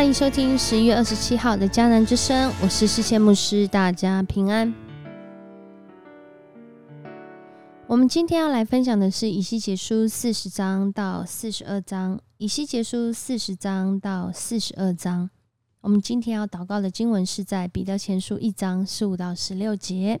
[0.00, 4.72] 欢迎收听十一月二十七号的迦南之声，我是世谦牧师，大家平安。
[7.86, 15.28] 我们今天要来分享的是以西结书四十章到四十二章，以西结书四十章到四十二章。
[15.82, 20.18] 我们今天要祷告的经文是在彼得前书一章十五到十六节。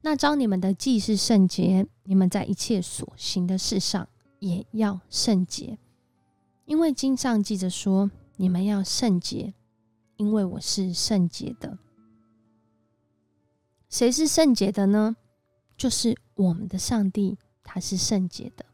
[0.00, 4.08] 那招你们的既是圣洁，你们在一切所行的事上
[4.40, 5.78] 也要圣洁，
[6.64, 8.10] 因为经上记着说。
[8.36, 9.54] 你们要圣洁，
[10.16, 11.78] 因为我是圣洁的。
[13.88, 15.16] 谁是圣洁的呢？
[15.76, 18.64] 就是我们的上帝，他是圣洁的。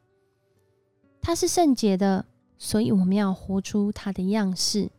[1.20, 2.26] 他是圣洁的，
[2.58, 4.90] 所以我们要活出他的样式。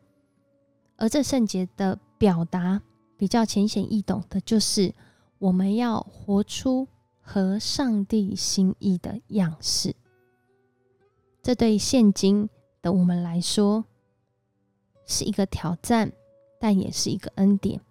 [0.96, 2.82] 而这圣洁的表达，
[3.18, 4.94] 比较浅显易懂的，就是
[5.40, 6.88] 我们要活出
[7.20, 9.94] 合上帝心意的样式。
[11.42, 12.50] 这对现今
[12.82, 13.84] 的我们来说，
[15.06, 16.12] 是一个挑战，
[16.60, 17.82] 但也是一个恩典，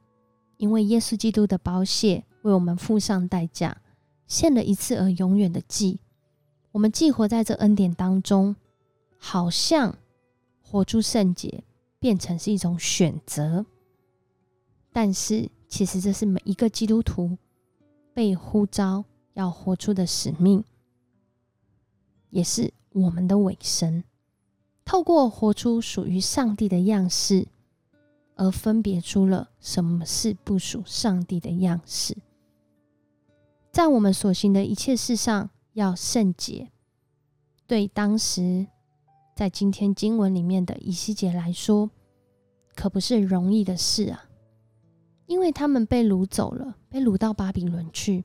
[0.56, 3.82] 因为耶稣基督的宝血为我们付上代价，
[4.26, 6.00] 献了一次而永远的祭。
[6.70, 8.56] 我们既活在这恩典当中，
[9.18, 9.98] 好像
[10.62, 11.62] 活出圣洁
[11.98, 13.66] 变成是一种选择，
[14.90, 17.36] 但是其实这是每一个基督徒
[18.14, 20.64] 被呼召要活出的使命，
[22.30, 24.02] 也是我们的尾声。
[24.84, 27.46] 透过活出属于上帝的样式，
[28.34, 32.16] 而分别出了什么是不属上帝的样式。
[33.70, 36.70] 在我们所行的一切事上要圣洁。
[37.66, 38.66] 对当时
[39.34, 41.88] 在今天经文里面的以西结来说，
[42.74, 44.24] 可不是容易的事啊！
[45.26, 48.24] 因为他们被掳走了，被掳到巴比伦去，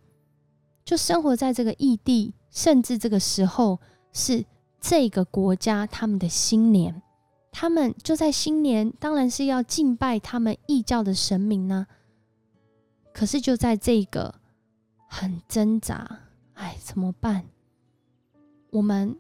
[0.84, 3.80] 就生活在这个异地，甚至这个时候
[4.12, 4.44] 是。
[4.90, 7.02] 这个国家他们的新年，
[7.52, 11.88] 他们就在新年，当然是要敬拜他们异教的神明呢。
[13.12, 14.36] 可是就在这个
[15.10, 16.22] 很挣扎，
[16.54, 17.50] 哎，怎么办？
[18.70, 19.20] 我们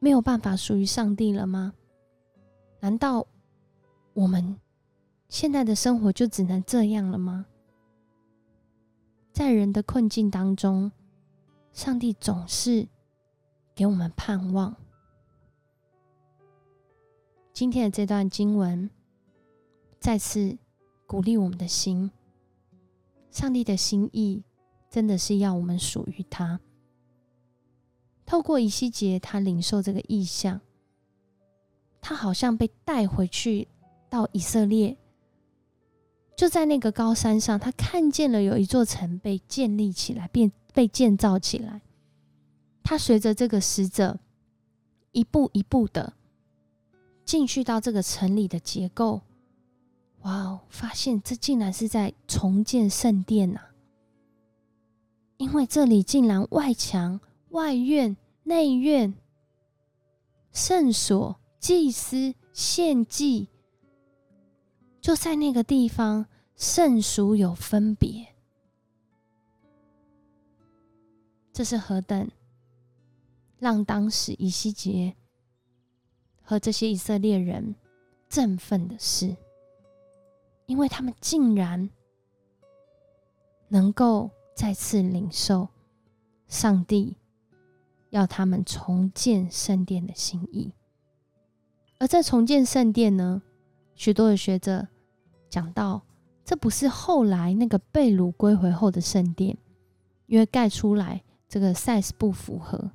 [0.00, 1.72] 没有办法属于上帝了吗？
[2.80, 3.24] 难道
[4.14, 4.58] 我们
[5.28, 7.46] 现在的生活就只能这样了吗？
[9.32, 10.90] 在人的困境当中，
[11.72, 12.88] 上帝总是。
[13.74, 14.76] 给我们盼望。
[17.52, 18.90] 今天的这段经文
[20.00, 20.56] 再次
[21.06, 22.10] 鼓励我们的心。
[23.30, 24.42] 上帝的心意
[24.90, 26.60] 真的是要我们属于他。
[28.26, 30.60] 透过以西结，他领受这个意象，
[32.00, 33.68] 他好像被带回去
[34.08, 34.96] 到以色列，
[36.36, 41.82] 就在那个高山上，他看见了有一座城被建立起来，变被建造起来。
[42.92, 44.18] 他随着这个使者
[45.12, 46.12] 一步一步的
[47.24, 49.22] 进去到这个城里的结构，
[50.20, 50.60] 哇哦！
[50.68, 53.62] 发现这竟然是在重建圣殿呐！
[55.38, 59.14] 因为这里竟然外墙、外院、内院、
[60.50, 63.48] 圣所、祭司、献祭，
[65.00, 66.26] 就在那个地方，
[66.56, 68.26] 圣俗有分别。
[71.54, 72.30] 这是何等！
[73.62, 75.14] 让当时以西结
[76.42, 77.76] 和这些以色列人
[78.28, 79.36] 振奋的事，
[80.66, 81.88] 因为他们竟然
[83.68, 85.68] 能够再次领受
[86.48, 87.16] 上帝
[88.10, 90.72] 要他们重建圣殿的心意。
[92.00, 93.42] 而在重建圣殿呢，
[93.94, 94.88] 许多的学者
[95.48, 96.02] 讲到，
[96.44, 99.56] 这不是后来那个被掳归回后的圣殿，
[100.26, 102.90] 因为盖出来这个 size 不符合。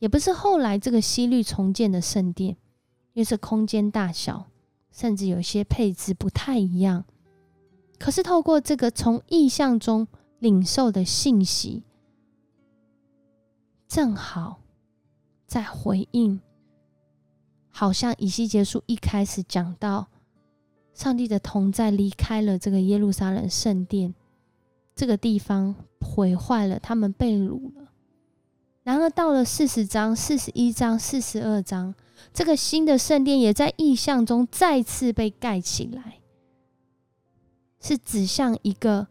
[0.00, 2.56] 也不是后来这个西律重建的圣殿，
[3.12, 4.46] 因为是空间大小，
[4.90, 7.04] 甚至有些配置不太一样。
[7.98, 11.82] 可是透过这个从意象中领受的信息，
[13.86, 14.60] 正好
[15.46, 16.40] 在回应，
[17.68, 20.08] 好像以西结书一开始讲到，
[20.94, 24.14] 上帝的同在离开了这个耶路撒冷圣殿，
[24.96, 27.79] 这个地方毁坏了，他们被掳了。
[28.82, 31.94] 然而，到了四十章、四十一章、四十二章，
[32.32, 36.20] 这个新的圣殿也在意象中再次被盖起来，
[37.78, 39.08] 是指向一个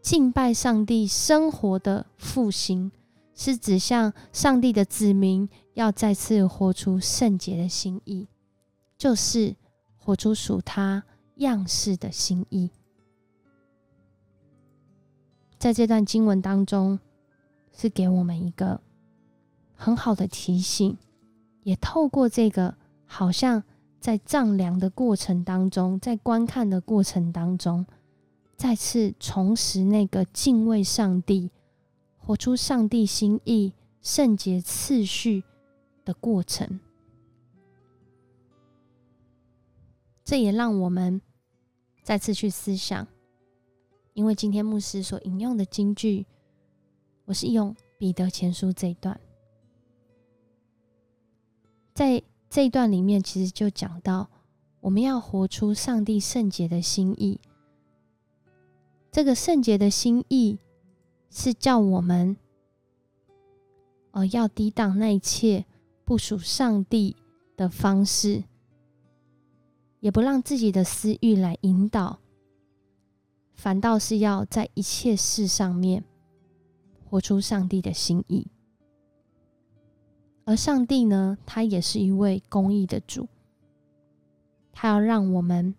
[0.00, 2.92] 敬拜上帝生活的复兴，
[3.34, 8.28] 是指向上帝的子民要再次活出圣洁的心意，
[8.96, 9.56] 就是
[9.98, 11.02] 活出属他
[11.38, 12.70] 样式的心意。
[15.58, 17.00] 在这段经文当中，
[17.76, 18.80] 是给我们一个。
[19.82, 20.96] 很好的提醒，
[21.64, 23.64] 也透过这个，好像
[23.98, 27.84] 在丈量的过程当中，在观看的过程当中，
[28.56, 31.50] 再次重拾那个敬畏上帝、
[32.16, 35.42] 活出上帝心意、圣洁次序
[36.04, 36.78] 的过程。
[40.22, 41.20] 这也让我们
[42.04, 43.04] 再次去思想，
[44.12, 46.24] 因为今天牧师所引用的金句，
[47.24, 49.20] 我是用彼得前书这一段，
[51.94, 54.28] 在这一段里面，其实就讲到
[54.80, 57.40] 我们要活出上帝圣洁的心意。
[59.10, 60.58] 这个圣洁的心意
[61.30, 62.36] 是叫我们，
[64.12, 65.64] 呃，要抵挡那一切
[66.04, 67.14] 不属上帝
[67.56, 68.44] 的方式。
[70.00, 72.18] 也不让自己的私欲来引导，
[73.54, 76.02] 反倒是要在一切事上面
[77.04, 78.48] 活出上帝的心意。
[80.44, 83.28] 而上帝呢，他也是一位公义的主，
[84.72, 85.74] 他要让我们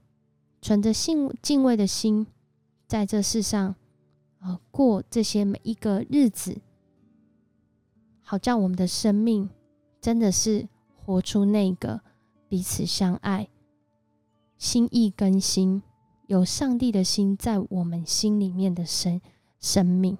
[0.62, 2.27] 存着信敬畏的心，
[2.88, 3.75] 在这世上
[4.39, 6.62] 呃过这些每一个日子，
[8.21, 9.50] 好叫我们的生命
[10.00, 12.01] 真的是活出那个
[12.48, 13.50] 彼此相爱。
[14.57, 15.83] 心意更新，
[16.27, 19.19] 有上帝的心在我们心里面的生
[19.59, 20.18] 生命，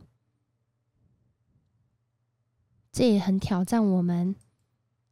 [2.94, 4.34] 这也很挑战我们。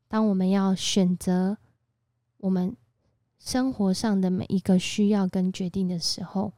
[0.07, 1.57] 当我们要选择
[2.37, 2.77] 我们
[3.39, 6.53] 生活上的每一个需要跟决定的时候，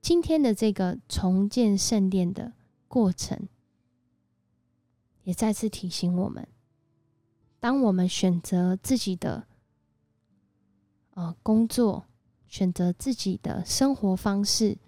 [0.00, 2.54] 今天的这个重建圣殿的
[2.88, 3.48] 过程，
[5.24, 6.46] 也再次提醒我们：
[7.60, 9.46] 当我们选择自己的。
[11.14, 12.06] 呃，工作，
[12.48, 14.78] 选择自己的生活方式，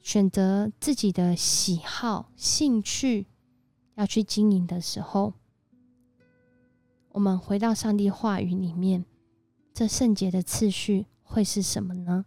[0.00, 3.26] 选择自己的喜好、兴趣，
[3.94, 5.34] 要去经营的时候，
[7.12, 9.04] 我们回到上帝话语里面，
[9.72, 12.26] 这圣洁的次序会是什么呢？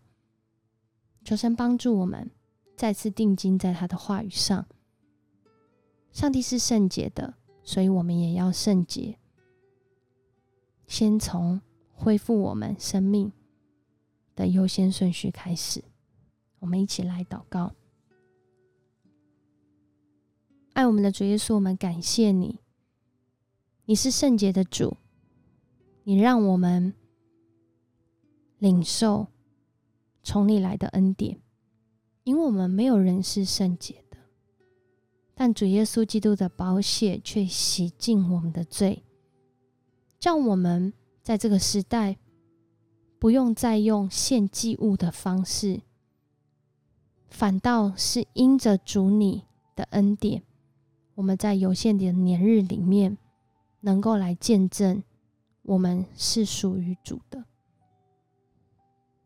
[1.24, 2.32] 求神帮助我们
[2.76, 4.66] 再次定睛在他的话语上。
[6.12, 9.18] 上帝是圣洁的，所以我们也要圣洁。
[10.86, 11.62] 先从。
[12.00, 13.32] 恢复我们生命
[14.36, 15.84] 的优先顺序开始，
[16.60, 17.74] 我们一起来祷告。
[20.78, 22.60] 爱我们的主耶稣，我们感谢你，
[23.86, 24.96] 你是圣洁的主，
[26.04, 26.94] 你让我们
[28.60, 29.26] 领受
[30.22, 31.42] 从你来的恩典，
[32.26, 34.20] 因为我们没有人是圣洁的，
[35.34, 39.04] 但主耶稣基督的宝血却洗净我们的罪，
[40.20, 40.94] 叫我们。
[41.24, 42.20] 在这个时代，
[43.20, 45.82] 不用再用献祭物的方式，
[47.28, 49.44] 反倒是因着主你
[49.76, 50.44] 的恩典，
[51.18, 53.18] 我们在有限的年日里面，
[53.80, 55.02] 能够来见证
[55.64, 57.44] 我们是属于主的。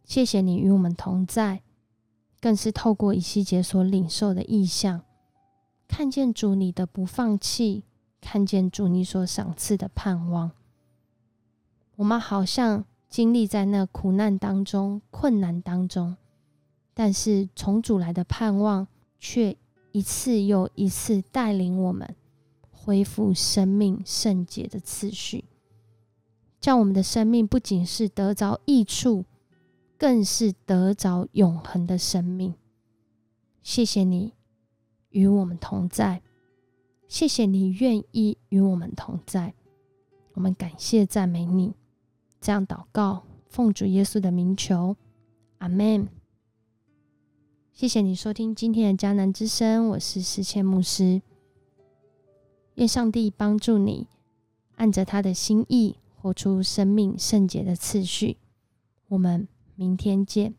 [0.05, 1.61] 谢谢你与我们同在，
[2.39, 5.03] 更是透过以西结所领受的意象，
[5.85, 7.83] 看见主你的不放弃，
[8.21, 10.51] 看见主你所赏赐的盼望。
[11.97, 16.15] 我们好像经历在那苦难当中、困难当中，
[16.93, 18.87] 但是从主来的盼望，
[19.19, 19.57] 却
[19.91, 22.15] 一次又一次带领我们
[22.71, 25.45] 恢复生命圣洁的次序，
[26.59, 29.25] 叫我们的生命不仅是得着益处，
[29.97, 32.53] 更是得着永恒的生命。
[33.61, 34.33] 谢谢你
[35.09, 36.21] 与我们同在，
[37.07, 39.53] 谢谢你愿意与我们同在，
[40.33, 41.73] 我们感谢赞美你。
[42.39, 44.95] 这样祷告，奉主耶稣的名求，
[45.59, 46.07] 阿门。
[47.73, 51.21] 谢谢你收听今天的迦南之声，我是思谦牧师。
[52.75, 54.07] 愿上帝帮助你，
[54.75, 58.37] 按着他的心意，活出生命圣洁的次序。
[59.07, 60.53] 我们明天见。